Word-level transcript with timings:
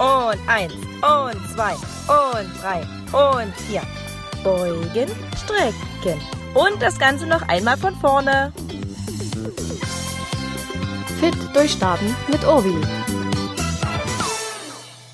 Und 0.00 0.38
eins. 0.46 0.72
Und 0.72 1.36
zwei. 1.54 1.74
Und 1.74 2.50
drei. 2.62 2.80
Und 3.12 3.54
vier. 3.68 3.82
Beugen, 4.42 5.10
strecken. 5.36 6.18
Und 6.54 6.80
das 6.80 6.98
Ganze 6.98 7.26
noch 7.26 7.46
einmal 7.48 7.76
von 7.76 7.94
vorne. 7.96 8.50
Fit 11.20 11.36
durchstarten 11.52 12.16
mit 12.28 12.42
Obi. 12.46 12.74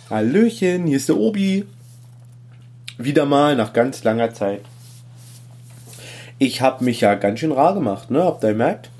Hallöchen, 0.09 0.87
hier 0.87 0.99
ist 0.99 1.09
der 1.09 1.17
Obi. 1.17 1.67
Wieder 2.97 3.27
mal 3.27 3.57
nach 3.57 3.73
ganz 3.73 4.05
langer 4.05 4.35
Zeit. 4.35 4.61
Ich 6.39 6.61
habe 6.61 6.85
mich 6.85 7.01
ja 7.01 7.17
ganz 7.17 7.41
schön 7.41 7.51
rar 7.51 7.75
gemacht, 7.75 8.13
ne? 8.13 8.23
Habt 8.23 8.45
ihr 8.45 8.51
gemerkt? 8.51 8.91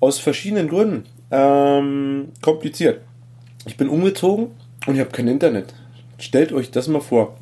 Aus 0.00 0.18
verschiedenen 0.18 0.68
Gründen. 0.68 1.06
Ähm, 1.30 2.32
kompliziert. 2.42 3.07
Ich 3.68 3.76
bin 3.76 3.90
umgezogen 3.90 4.48
und 4.86 4.94
ich 4.94 5.00
habe 5.00 5.10
kein 5.10 5.28
Internet. 5.28 5.74
Stellt 6.18 6.52
euch 6.52 6.70
das 6.70 6.88
mal 6.88 7.02
vor. 7.02 7.36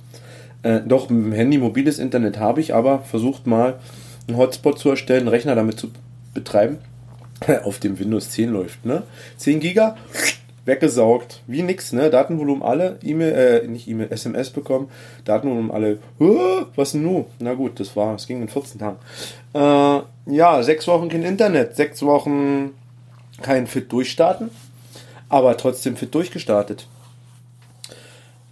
Äh, 0.64 0.80
doch, 0.80 1.08
mit 1.08 1.24
dem 1.24 1.32
Handy 1.32 1.56
mobiles 1.56 2.00
Internet 2.00 2.40
habe 2.40 2.60
ich, 2.60 2.74
aber 2.74 2.98
versucht 2.98 3.46
mal 3.46 3.78
einen 4.26 4.36
Hotspot 4.36 4.76
zu 4.76 4.90
erstellen, 4.90 5.20
einen 5.20 5.28
Rechner 5.28 5.54
damit 5.54 5.78
zu 5.78 5.92
betreiben. 6.34 6.78
Auf 7.62 7.78
dem 7.78 8.00
Windows 8.00 8.30
10 8.30 8.50
läuft, 8.50 8.84
ne? 8.84 9.04
10 9.36 9.60
Giga, 9.60 9.96
weggesaugt. 10.64 11.42
Wie 11.46 11.62
nix, 11.62 11.92
ne? 11.92 12.10
Datenvolumen 12.10 12.64
alle, 12.64 12.98
E-Mail, 13.04 13.32
äh, 13.32 13.68
nicht 13.68 13.86
E-Mail, 13.86 14.10
SMS 14.10 14.50
bekommen. 14.50 14.88
Datenvolumen 15.24 15.70
alle, 15.70 16.00
was 16.74 16.90
denn 16.90 17.04
nu? 17.04 17.26
Na 17.38 17.54
gut, 17.54 17.78
das 17.78 17.94
war, 17.94 18.16
es 18.16 18.26
ging 18.26 18.42
in 18.42 18.48
14 18.48 18.80
Tagen. 18.80 18.96
Äh, 19.54 20.34
ja, 20.34 20.60
sechs 20.64 20.88
Wochen 20.88 21.08
kein 21.08 21.22
Internet, 21.22 21.76
sechs 21.76 22.02
Wochen 22.02 22.72
kein 23.42 23.68
Fit 23.68 23.92
durchstarten, 23.92 24.50
aber 25.28 25.56
trotzdem 25.56 25.96
fit 25.96 26.14
durchgestartet. 26.14 26.86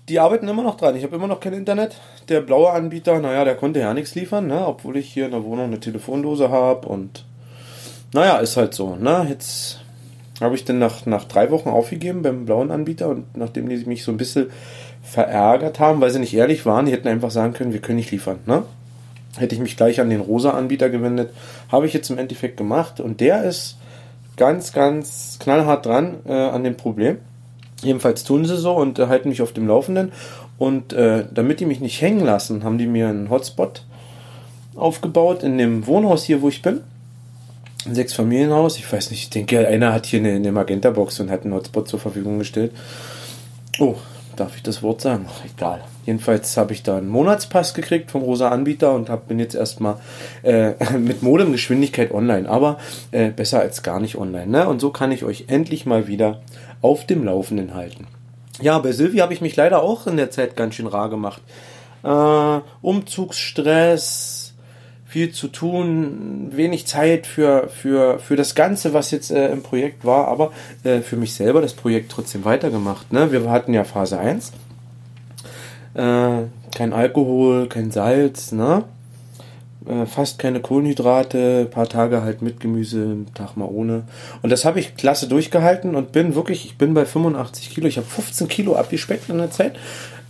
Die 0.09 0.21
arbeiten 0.21 0.49
immer 0.49 0.63
noch 0.63 0.77
dran. 0.77 0.97
Ich 0.97 1.03
habe 1.03 1.17
immer 1.17 1.27
noch 1.27 1.41
kein 1.41 1.55
Internet. 1.55 1.97
Der 2.29 2.41
blaue 2.41 2.71
Anbieter, 2.71 3.19
naja, 3.21 3.45
der 3.45 3.57
konnte 3.57 3.81
ja 3.81 3.95
nichts 3.95 4.15
liefern, 4.15 4.47
ne? 4.47 4.67
obwohl 4.67 4.97
ich 4.97 5.11
hier 5.11 5.25
in 5.25 5.31
der 5.31 5.45
Wohnung 5.45 5.67
eine 5.67 5.81
Telefondose 5.81 6.51
habe 6.51 6.89
und 6.89 7.25
naja, 8.13 8.37
ist 8.37 8.57
halt 8.57 8.75
so. 8.75 8.97
Ne? 8.97 9.27
Jetzt 9.29 9.81
habe 10.41 10.55
ich 10.55 10.65
dann 10.65 10.79
nach, 10.79 11.07
nach 11.07 11.25
drei 11.25 11.51
Wochen 11.51 11.69
aufgegeben 11.69 12.23
beim 12.23 12.45
blauen 12.45 12.71
Anbieter 12.71 13.09
und 13.09 13.37
nachdem 13.37 13.69
die 13.69 13.77
mich 13.87 14.05
so 14.05 14.13
ein 14.13 14.19
bisschen 14.19 14.51
verärgert 15.03 15.81
haben, 15.81 16.01
weil 16.01 16.11
sie 16.11 16.19
nicht 16.19 16.35
ehrlich 16.35 16.67
waren, 16.67 16.87
die 16.87 16.93
hätten 16.93 17.09
einfach 17.09 17.31
sagen 17.31 17.53
können, 17.55 17.73
wir 17.73 17.81
können 17.81 17.97
nicht 17.97 18.11
liefern. 18.11 18.41
Ne? 18.47 18.63
Hätte 19.37 19.55
ich 19.55 19.61
mich 19.61 19.77
gleich 19.77 20.01
an 20.01 20.11
den 20.11 20.21
rosa 20.21 20.51
Anbieter 20.51 20.91
gewendet, 20.91 21.31
habe 21.71 21.87
ich 21.87 21.93
jetzt 21.93 22.11
im 22.11 22.19
Endeffekt 22.19 22.57
gemacht 22.57 23.01
und 23.01 23.21
der 23.21 23.45
ist 23.45 23.77
ganz, 24.37 24.73
ganz 24.73 25.39
knallhart 25.41 25.87
dran 25.87 26.17
äh, 26.27 26.33
an 26.33 26.65
dem 26.65 26.77
Problem. 26.77 27.19
Jedenfalls 27.83 28.25
tun 28.25 28.45
sie 28.45 28.57
so 28.57 28.75
und 28.75 28.99
äh, 28.99 29.07
halten 29.07 29.29
mich 29.29 29.43
auf 29.43 29.53
dem 29.53 29.67
Laufenden. 29.69 30.13
Und 30.59 30.93
äh, 30.93 31.27
damit 31.33 31.61
die 31.61 31.67
mich 31.67 31.81
nicht 31.81 32.01
hängen 32.01 32.25
lassen, 32.25 32.65
haben 32.65 32.79
die 32.79 32.87
mir 32.87 33.09
einen 33.09 33.31
Hotspot 33.31 33.85
aufgebaut 34.77 35.43
in 35.43 35.59
dem 35.59 35.87
Wohnhaus 35.87 36.25
hier, 36.25 36.43
wo 36.43 36.49
ich 36.49 36.63
bin 36.63 36.81
ein 37.87 37.95
Sechsfamilienhaus. 37.95 38.79
Ich 38.79 38.91
weiß 38.91 39.11
nicht, 39.11 39.25
ich 39.25 39.31
denke, 39.31 39.67
einer 39.67 39.93
hat 39.93 40.07
hier 40.07 40.21
eine, 40.21 40.33
eine 40.33 40.53
Magenta-Box 40.53 41.21
und 41.21 41.31
hat 41.31 41.45
einen 41.45 41.55
Hotspot 41.55 41.89
zur 41.89 42.01
Verfügung 42.01 42.39
gestellt. 42.39 42.73
Oh, 43.79 43.97
darf 44.37 44.57
ich 44.57 44.63
das 44.63 44.83
Wort 44.83 45.01
sagen? 45.01 45.27
Ach, 45.29 45.45
egal. 45.45 45.81
Jedenfalls 46.07 46.57
habe 46.57 46.73
ich 46.73 46.83
da 46.83 46.99
einen 46.99 47.09
Monatspass 47.09 47.75
gekriegt 47.75 48.11
vom 48.11 48.23
rosa 48.23 48.51
Anbieter 48.51 48.95
und 48.95 49.09
hab, 49.09 49.29
bin 49.29 49.39
jetzt 49.39 49.55
erstmal 49.55 49.97
äh, 50.43 50.73
mit 50.99 51.23
Modemgeschwindigkeit 51.23 52.13
online, 52.13 52.49
aber 52.49 52.79
äh, 53.11 53.31
besser 53.31 53.61
als 53.61 53.83
gar 53.83 54.01
nicht 54.01 54.17
online. 54.17 54.47
Ne? 54.47 54.69
Und 54.69 54.81
so 54.81 54.91
kann 54.91 55.13
ich 55.13 55.25
euch 55.25 55.45
endlich 55.49 55.87
mal 55.87 56.07
wieder 56.07 56.43
auf 56.83 57.07
dem 57.07 57.25
Laufenden 57.25 57.75
halten. 57.75 58.07
Ja, 58.61 58.79
bei 58.79 58.93
Silvi 58.93 59.19
habe 59.19 59.33
ich 59.33 59.41
mich 59.41 59.57
leider 59.57 59.83
auch 59.83 60.07
in 60.07 60.17
der 60.17 60.31
Zeit 60.31 60.57
ganz 60.57 60.75
schön 60.75 60.87
rar 60.87 61.09
gemacht. 61.09 61.41
Äh, 62.05 62.61
Umzugsstress, 62.83 64.44
viel 65.15 65.31
zu 65.31 65.47
tun, 65.47 66.49
wenig 66.51 66.89
Zeit 66.89 67.29
für, 67.29 67.69
für, 67.69 68.19
für 68.19 68.35
das 68.35 68.57
Ganze, 68.57 68.95
was 68.95 69.13
jetzt 69.13 69.31
äh, 69.31 69.47
im 69.53 69.63
Projekt 69.63 70.05
war, 70.05 70.27
aber 70.27 70.51
äh, 70.83 71.03
für 71.03 71.17
mich 71.17 71.35
selber 71.35 71.61
das 71.61 71.73
Projekt 71.73 72.11
trotzdem 72.11 72.45
weitergemacht. 72.45 73.13
Ne? 73.13 73.31
Wir 73.31 73.49
hatten 73.49 73.73
ja 73.73 73.85
Phase 73.85 74.19
1. 74.19 74.51
Äh, 75.95 76.01
kein 76.75 76.93
Alkohol, 76.93 77.69
kein 77.69 77.93
Salz, 77.93 78.51
ne? 78.51 78.83
Äh, 79.87 80.07
fast 80.07 80.41
keine 80.41 80.59
Kohlenhydrate, 80.59 81.69
paar 81.71 81.89
Tage 81.89 82.23
halt 82.23 82.43
mit 82.43 82.59
Gemüse, 82.59 83.19
Tag 83.35 83.57
mal 83.57 83.67
ohne. 83.67 84.03
Und 84.43 84.51
das 84.51 84.65
habe 84.65 84.81
ich 84.81 84.97
klasse 84.97 85.29
durchgehalten 85.29 85.95
und 85.95 86.11
bin 86.11 86.35
wirklich, 86.35 86.65
ich 86.65 86.77
bin 86.77 86.93
bei 86.93 87.05
85 87.05 87.71
Kilo. 87.71 87.87
Ich 87.87 87.99
habe 87.99 88.07
15 88.09 88.49
Kilo 88.49 88.75
abgespeckt 88.75 89.29
in 89.29 89.39
der 89.39 89.53
Zeit. 89.53 89.77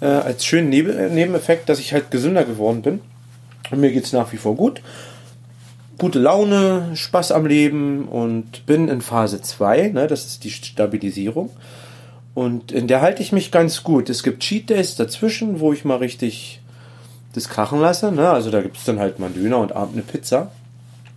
Äh, 0.02 0.08
als 0.08 0.44
schönen 0.44 0.68
Nebeneffekt, 0.68 1.70
dass 1.70 1.78
ich 1.78 1.94
halt 1.94 2.10
gesünder 2.10 2.44
geworden 2.44 2.82
bin. 2.82 3.00
Mir 3.70 3.92
geht 3.92 4.04
es 4.04 4.12
nach 4.12 4.32
wie 4.32 4.36
vor 4.36 4.56
gut. 4.56 4.82
Gute 5.98 6.18
Laune, 6.18 6.90
Spaß 6.94 7.32
am 7.32 7.46
Leben 7.46 8.08
und 8.08 8.66
bin 8.66 8.88
in 8.88 9.00
Phase 9.00 9.40
2, 9.40 9.88
ne, 9.88 10.06
das 10.06 10.26
ist 10.26 10.44
die 10.44 10.50
Stabilisierung. 10.50 11.50
Und 12.34 12.72
in 12.72 12.88
der 12.88 13.00
halte 13.00 13.22
ich 13.22 13.32
mich 13.32 13.52
ganz 13.52 13.84
gut. 13.84 14.10
Es 14.10 14.24
gibt 14.24 14.42
Cheat 14.42 14.68
Days 14.70 14.96
dazwischen, 14.96 15.60
wo 15.60 15.72
ich 15.72 15.84
mal 15.84 15.98
richtig 15.98 16.60
das 17.32 17.48
krachen 17.48 17.80
lasse. 17.80 18.10
Ne? 18.12 18.28
Also 18.28 18.50
da 18.50 18.60
gibt 18.60 18.76
es 18.76 18.84
dann 18.84 18.98
halt 18.98 19.18
mal 19.18 19.26
einen 19.26 19.36
Döner 19.36 19.58
und 19.58 19.74
abend 19.74 19.94
eine 19.94 20.02
Pizza. 20.02 20.50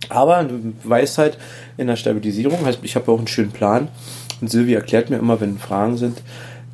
Aber 0.08 0.44
du 0.44 0.74
weißt 0.84 1.18
halt, 1.18 1.38
in 1.76 1.88
der 1.88 1.96
Stabilisierung, 1.96 2.64
heißt, 2.64 2.80
ich 2.82 2.94
habe 2.94 3.10
auch 3.10 3.18
einen 3.18 3.26
schönen 3.26 3.50
Plan. 3.50 3.88
Und 4.40 4.48
Silvi 4.48 4.74
erklärt 4.74 5.10
mir 5.10 5.16
immer, 5.16 5.40
wenn 5.40 5.58
Fragen 5.58 5.96
sind, 5.96 6.22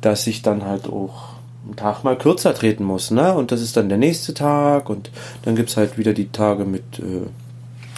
dass 0.01 0.27
ich 0.27 0.43
dann 0.43 0.63
halt 0.63 0.87
auch 0.87 1.34
einen 1.65 1.75
Tag 1.75 2.03
mal 2.03 2.17
kürzer 2.17 2.53
treten 2.53 2.83
muss, 2.83 3.11
ne? 3.11 3.33
Und 3.33 3.51
das 3.51 3.61
ist 3.61 3.75
dann 3.77 3.89
der 3.89 3.97
nächste 3.97 4.33
Tag 4.33 4.89
und 4.89 5.09
dann 5.43 5.55
gibt 5.55 5.69
es 5.69 5.77
halt 5.77 5.97
wieder 5.97 6.13
die 6.13 6.29
Tage 6.29 6.65
mit 6.65 6.99
äh, 6.99 7.27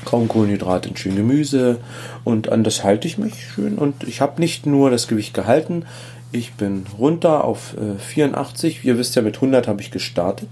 kaum 0.06 0.28
Kohlenhydrate 0.28 0.90
und 0.90 1.00
schön 1.00 1.16
Gemüse 1.16 1.80
und 2.24 2.50
an 2.50 2.64
das 2.64 2.84
halte 2.84 3.08
ich 3.08 3.18
mich 3.18 3.46
schön 3.46 3.78
und 3.78 4.04
ich 4.04 4.22
habe 4.22 4.40
nicht 4.40 4.66
nur 4.66 4.90
das 4.90 5.08
Gewicht 5.08 5.34
gehalten, 5.34 5.84
ich 6.32 6.54
bin 6.54 6.86
runter 6.98 7.44
auf 7.44 7.76
äh, 7.78 7.98
84. 8.00 8.84
Ihr 8.84 8.98
wisst 8.98 9.16
ja, 9.16 9.22
mit 9.22 9.36
100 9.36 9.68
habe 9.68 9.82
ich 9.82 9.92
gestartet. 9.92 10.50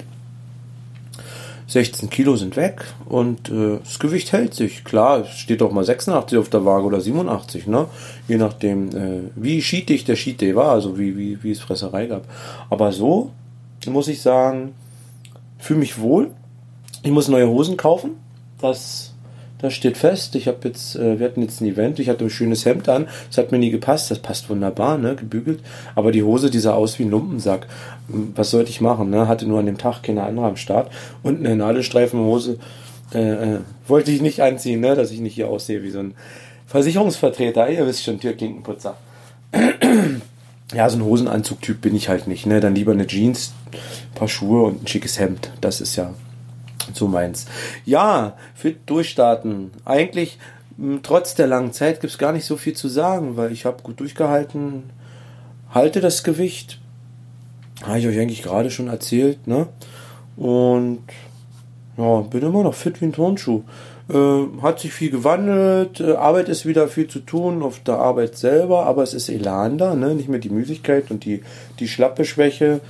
16 1.67 2.09
Kilo 2.09 2.35
sind 2.35 2.55
weg 2.55 2.85
und 3.05 3.49
äh, 3.49 3.79
das 3.83 3.97
Gewicht 3.99 4.31
hält 4.31 4.53
sich. 4.53 4.83
Klar, 4.83 5.21
es 5.21 5.29
steht 5.29 5.61
auch 5.63 5.71
mal 5.71 5.83
86 5.83 6.37
auf 6.37 6.49
der 6.49 6.63
Waage 6.63 6.85
oder 6.85 7.01
87, 7.01 7.65
ne? 7.65 7.87
Je 8.27 8.37
nachdem, 8.37 8.89
äh, 8.89 9.21
wie 9.35 9.61
cheatig 9.61 10.05
der 10.05 10.15
Day 10.15 10.55
war, 10.55 10.71
also 10.71 10.99
wie, 10.99 11.17
wie, 11.17 11.41
wie 11.41 11.51
es 11.51 11.61
Fresserei 11.61 12.05
gab. 12.05 12.23
Aber 12.69 12.91
so 12.91 13.31
muss 13.87 14.07
ich 14.07 14.21
sagen, 14.21 14.73
fühle 15.57 15.79
mich 15.79 15.99
wohl. 15.99 16.31
Ich 17.03 17.11
muss 17.11 17.27
neue 17.27 17.47
Hosen 17.47 17.77
kaufen. 17.77 18.11
Das 18.61 19.14
das 19.59 19.73
steht 19.73 19.97
fest. 19.97 20.35
Ich 20.35 20.47
habe 20.47 20.57
jetzt, 20.63 20.95
äh, 20.95 21.19
wir 21.19 21.25
hatten 21.25 21.41
jetzt 21.41 21.61
ein 21.61 21.65
Event, 21.65 21.99
ich 21.99 22.09
hatte 22.09 22.25
ein 22.25 22.29
schönes 22.29 22.65
Hemd 22.65 22.89
an, 22.89 23.07
das 23.29 23.37
hat 23.37 23.51
mir 23.51 23.57
nie 23.57 23.71
gepasst, 23.71 24.11
das 24.11 24.19
passt 24.19 24.49
wunderbar, 24.49 24.97
ne, 24.97 25.15
gebügelt. 25.15 25.61
Aber 25.95 26.11
die 26.11 26.23
Hose, 26.23 26.49
die 26.49 26.59
sah 26.59 26.73
aus 26.73 26.99
wie 26.99 27.03
ein 27.03 27.11
Lumpensack. 27.11 27.67
Hm, 28.09 28.33
was 28.35 28.51
sollte 28.51 28.69
ich 28.69 28.81
machen, 28.81 29.09
ne? 29.09 29.27
Hatte 29.27 29.47
nur 29.47 29.59
an 29.59 29.65
dem 29.65 29.77
Tag 29.77 30.03
keine 30.03 30.23
andere 30.23 30.45
am 30.45 30.57
Start. 30.57 30.91
Und 31.23 31.39
eine 31.39 31.55
Nadelstreifenhose 31.55 32.57
äh, 33.13 33.19
äh, 33.55 33.59
wollte 33.87 34.11
ich 34.11 34.21
nicht 34.21 34.41
anziehen, 34.41 34.81
ne, 34.81 34.95
dass 34.95 35.11
ich 35.11 35.19
nicht 35.19 35.35
hier 35.35 35.47
aussehe 35.47 35.83
wie 35.83 35.91
so 35.91 35.99
ein 35.99 36.15
Versicherungsvertreter. 36.67 37.69
Ihr 37.69 37.87
wisst 37.87 38.03
schon, 38.03 38.19
Türklinkenputzer. 38.19 38.97
ja, 40.73 40.89
so 40.89 40.97
ein 40.97 41.05
Hosenanzugtyp 41.05 41.79
bin 41.81 41.95
ich 41.95 42.09
halt 42.09 42.27
nicht, 42.27 42.45
ne? 42.45 42.59
Dann 42.59 42.75
lieber 42.75 42.91
eine 42.91 43.07
Jeans, 43.07 43.53
paar 44.15 44.27
Schuhe 44.27 44.63
und 44.63 44.83
ein 44.83 44.87
schickes 44.87 45.19
Hemd. 45.19 45.51
Das 45.61 45.79
ist 45.79 45.95
ja 45.95 46.13
so 46.95 47.07
meins. 47.07 47.45
Ja, 47.85 48.35
fit 48.53 48.79
durchstarten. 48.85 49.71
Eigentlich, 49.85 50.37
trotz 51.03 51.35
der 51.35 51.47
langen 51.47 51.73
Zeit, 51.73 52.01
gibt 52.01 52.11
es 52.11 52.19
gar 52.19 52.31
nicht 52.31 52.45
so 52.45 52.57
viel 52.57 52.73
zu 52.73 52.87
sagen, 52.87 53.37
weil 53.37 53.51
ich 53.51 53.65
habe 53.65 53.83
gut 53.83 53.99
durchgehalten, 53.99 54.83
halte 55.73 56.01
das 56.01 56.23
Gewicht. 56.23 56.79
Habe 57.83 57.99
ich 57.99 58.07
euch 58.07 58.19
eigentlich 58.19 58.43
gerade 58.43 58.71
schon 58.71 58.87
erzählt, 58.87 59.47
ne? 59.47 59.67
Und 60.37 61.03
ja, 61.97 62.21
bin 62.21 62.41
immer 62.41 62.63
noch 62.63 62.73
fit 62.73 63.01
wie 63.01 63.05
ein 63.05 63.13
Turnschuh. 63.13 63.63
Äh, 64.07 64.61
hat 64.61 64.79
sich 64.79 64.93
viel 64.93 65.09
gewandelt, 65.09 65.99
äh, 65.99 66.13
Arbeit 66.13 66.47
ist 66.47 66.65
wieder 66.65 66.87
viel 66.87 67.07
zu 67.07 67.19
tun 67.19 67.63
auf 67.63 67.79
der 67.79 67.97
Arbeit 67.97 68.37
selber, 68.37 68.85
aber 68.85 69.01
es 69.01 69.15
ist 69.15 69.29
Elan 69.29 69.79
da, 69.79 69.95
ne? 69.95 70.13
nicht 70.13 70.29
mehr 70.29 70.39
die 70.39 70.49
Müdigkeit 70.49 71.09
und 71.09 71.25
die, 71.25 71.41
die 71.79 71.87
schlappe 71.87 72.23
Schwäche. 72.23 72.81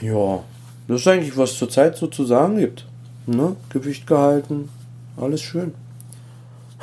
Ja, 0.00 0.42
das 0.88 1.00
ist 1.00 1.08
eigentlich, 1.08 1.36
was 1.36 1.58
zurzeit 1.58 1.96
so 1.96 2.06
zu 2.06 2.24
sagen 2.24 2.58
gibt. 2.58 2.86
Ne? 3.26 3.56
Gewicht 3.70 4.06
gehalten, 4.06 4.68
alles 5.16 5.42
schön. 5.42 5.74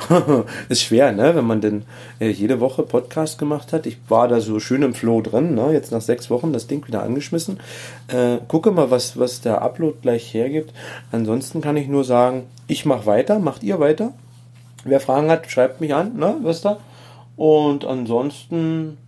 ist 0.68 0.82
schwer, 0.82 1.12
ne? 1.12 1.34
wenn 1.34 1.46
man 1.46 1.60
denn 1.60 1.84
äh, 2.20 2.28
jede 2.28 2.60
Woche 2.60 2.82
Podcast 2.82 3.38
gemacht 3.38 3.72
hat. 3.72 3.86
Ich 3.86 3.98
war 4.08 4.28
da 4.28 4.40
so 4.40 4.60
schön 4.60 4.82
im 4.82 4.94
Flow 4.94 5.20
drin, 5.20 5.54
ne? 5.54 5.72
jetzt 5.72 5.92
nach 5.92 6.00
sechs 6.00 6.30
Wochen 6.30 6.52
das 6.52 6.66
Ding 6.66 6.86
wieder 6.86 7.02
angeschmissen. 7.02 7.60
Äh, 8.08 8.38
gucke 8.48 8.72
mal, 8.72 8.90
was, 8.90 9.18
was 9.18 9.40
der 9.40 9.62
Upload 9.62 9.98
gleich 10.02 10.34
hergibt. 10.34 10.72
Ansonsten 11.12 11.60
kann 11.60 11.76
ich 11.76 11.88
nur 11.88 12.04
sagen, 12.04 12.44
ich 12.66 12.84
mache 12.84 13.06
weiter, 13.06 13.38
macht 13.38 13.62
ihr 13.62 13.78
weiter. 13.78 14.12
Wer 14.84 15.00
Fragen 15.00 15.30
hat, 15.30 15.50
schreibt 15.50 15.80
mich 15.80 15.94
an, 15.94 16.16
ne? 16.16 16.36
wisst 16.42 16.66
ihr? 16.66 16.78
Und 17.36 17.84
ansonsten, 17.84 18.98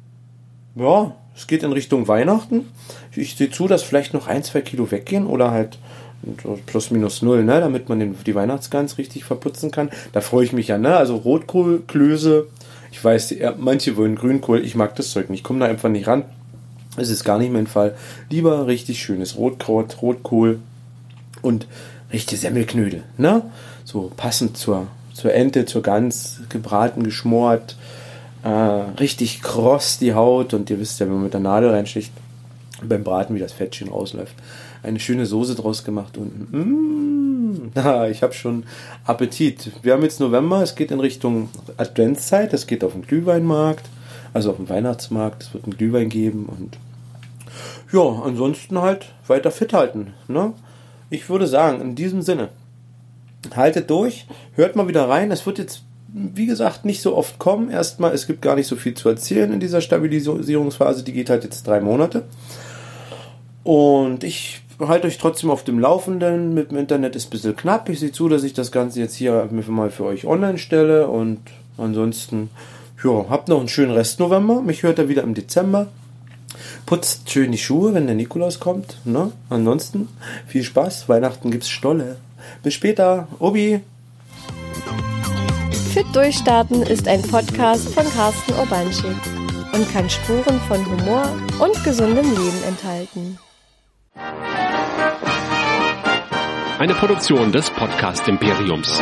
ja, 0.75 1.14
es 1.37 1.47
geht 1.47 1.62
in 1.62 1.73
Richtung 1.73 2.09
Weihnachten. 2.09 2.67
Ich 3.15 3.37
sehe 3.37 3.50
zu, 3.50 3.69
dass 3.69 3.83
vielleicht 3.83 4.15
noch 4.15 4.27
ein, 4.27 4.43
zwei 4.43 4.62
Kilo 4.62 4.91
weggehen 4.91 5.27
oder 5.27 5.50
halt 5.50 5.79
plus 6.65 6.91
minus 6.91 7.23
null, 7.23 7.44
ne, 7.44 7.61
damit 7.61 7.88
man 7.88 8.00
den, 8.00 8.17
die 8.25 8.35
Weihnachtsgans 8.35 8.99
richtig 8.99 9.25
verputzen 9.25 9.71
kann. 9.71 9.91
Da 10.12 10.21
freue 10.21 10.44
ich 10.44 10.53
mich 10.53 10.69
ja, 10.69 10.79
ne? 10.79 10.97
Also 10.97 11.17
Rotkohl, 11.17 11.83
Klöße. 11.87 12.47
Ich 12.91 13.05
weiß, 13.05 13.37
manche 13.59 13.97
wollen 13.97 14.17
Grünkohl. 14.17 14.65
Ich 14.65 14.75
mag 14.75 14.97
das 14.97 15.11
Zeug 15.11 15.29
nicht. 15.29 15.41
Ich 15.41 15.44
komme 15.44 15.61
da 15.61 15.67
einfach 15.67 15.91
nicht 15.91 16.06
ran. 16.06 16.25
Es 16.97 17.11
ist 17.11 17.25
gar 17.25 17.39
nicht 17.39 17.53
mein 17.53 17.67
Fall. 17.67 17.94
Lieber 18.31 18.67
richtig 18.67 19.03
schönes 19.03 19.37
Rotkraut, 19.37 20.00
Rotkohl 20.00 20.61
und 21.43 21.67
richtige 22.12 22.41
Semmelknödel, 22.41 23.03
ne? 23.19 23.43
So 23.85 24.11
passend 24.17 24.56
zur, 24.56 24.87
zur 25.12 25.35
Ente, 25.35 25.67
zur 25.67 25.82
Gans, 25.82 26.41
gebraten, 26.49 27.03
geschmort, 27.03 27.77
äh, 28.46 29.00
richtig 29.00 29.43
kross 29.43 29.98
die 29.98 30.14
Haut 30.14 30.54
und 30.54 30.70
ihr 30.70 30.78
wisst 30.78 31.00
ja, 31.00 31.06
wenn 31.06 31.14
man 31.14 31.25
mit 31.25 31.34
der 31.34 31.40
Nadel 31.40 31.70
reinsticht, 31.70 32.12
beim 32.82 33.02
Braten, 33.02 33.34
wie 33.34 33.40
das 33.40 33.52
Fettchen 33.52 33.88
rausläuft. 33.88 34.34
Eine 34.82 35.00
schöne 35.00 35.26
Soße 35.26 35.56
draus 35.56 35.82
gemacht 35.82 36.16
und 36.16 36.52
mm, 36.52 37.72
ich 38.10 38.22
habe 38.22 38.34
schon 38.34 38.64
Appetit. 39.04 39.72
Wir 39.82 39.94
haben 39.94 40.02
jetzt 40.02 40.20
November, 40.20 40.62
es 40.62 40.76
geht 40.76 40.90
in 40.90 41.00
Richtung 41.00 41.48
Adventszeit, 41.76 42.52
es 42.52 42.66
geht 42.66 42.84
auf 42.84 42.93
den 42.93 43.02
Glühweinmarkt, 43.02 43.87
also 44.32 44.50
auf 44.50 44.58
den 44.58 44.69
Weihnachtsmarkt, 44.69 45.43
es 45.43 45.54
wird 45.54 45.64
einen 45.64 45.76
Glühwein 45.76 46.08
geben 46.08 46.46
und 46.46 46.78
ja, 47.93 48.22
ansonsten 48.25 48.81
halt 48.81 49.06
weiter 49.26 49.50
fit 49.50 49.72
halten. 49.72 50.14
Ne? 50.28 50.52
Ich 51.10 51.28
würde 51.28 51.46
sagen, 51.46 51.81
in 51.81 51.94
diesem 51.94 52.22
Sinne, 52.22 52.50
haltet 53.54 53.90
durch, 53.90 54.26
hört 54.54 54.76
mal 54.76 54.88
wieder 54.88 55.08
rein. 55.08 55.31
Es 55.31 55.46
wird 55.46 55.58
jetzt, 55.58 55.82
wie 56.17 56.47
gesagt, 56.47 56.87
nicht 56.87 57.03
so 57.03 57.15
oft 57.15 57.39
kommen. 57.39 57.71
Erstmal, 57.71 58.15
es 58.15 58.27
gibt 58.27 58.41
gar 58.41 58.57
nicht 58.57 58.67
so 58.67 58.77
viel 58.77 58.95
zu 58.95 59.09
erzählen 59.09 59.53
in 59.53 59.61
dieser 59.61 59.83
Stabilisierungsphase. 59.83 61.05
Die 61.05 61.13
geht 61.13 61.29
halt 61.29 61.45
jetzt 61.45 61.67
drei 61.67 61.81
Monate. 61.81 62.25
Und 63.63 64.25
ich 64.25 64.63
halte 64.81 65.09
euch 65.09 65.19
trotzdem 65.19 65.51
auf 65.51 65.63
dem 65.63 65.79
Laufenden. 65.79 66.55
Mit 66.55 66.71
dem 66.71 66.79
Internet 66.79 67.17
ist 67.17 67.27
ein 67.27 67.31
bisschen 67.31 67.55
knapp. 67.55 67.91
Ich 67.91 68.01
sehe 68.01 68.13
zu, 68.13 68.31
dass 68.31 68.45
ich 68.45 68.55
das 68.55 68.73
Ganze 68.73 69.01
jetzt 69.01 69.15
hier 69.15 69.49
mal 69.69 69.91
für 69.91 70.05
euch 70.05 70.25
online 70.25 70.57
stelle. 70.57 71.09
Und 71.09 71.41
ansonsten, 71.77 72.49
ja, 73.05 73.27
habt 73.29 73.49
noch 73.49 73.59
einen 73.59 73.69
schönen 73.69 73.93
Rest 73.93 74.19
November. 74.19 74.63
Mich 74.63 74.85
hört 74.85 74.99
er 74.99 75.11
wieder 75.11 75.23
im 75.23 75.35
Dezember. 75.35 75.89
Putzt 76.87 77.29
schön 77.29 77.53
die 77.53 77.59
Schuhe, 77.59 77.93
wenn 77.93 78.07
der 78.07 78.17
Nikolaus 78.17 78.59
kommt. 78.59 78.97
Ne? 79.05 79.33
Ansonsten 79.51 80.09
viel 80.47 80.63
Spaß. 80.63 81.11
Weihnachten 81.11 81.51
gibt's 81.51 81.69
Stolle. 81.69 82.17
Bis 82.63 82.73
später. 82.73 83.29
Obi. 83.39 83.83
Fit 85.96 86.14
Durchstarten 86.14 86.82
ist 86.82 87.08
ein 87.08 87.22
Podcast 87.22 87.88
von 87.94 88.04
Carsten 88.12 88.52
Urbanschik 88.52 89.16
und 89.72 89.90
kann 89.94 90.10
Spuren 90.10 90.60
von 90.69 90.84
Humor 90.84 91.26
und 91.58 91.84
gesundem 91.84 92.28
Leben 92.32 92.62
enthalten. 92.69 93.38
Eine 96.78 96.93
Produktion 96.93 97.50
des 97.50 97.70
Podcast 97.70 98.28
Imperiums. 98.28 99.00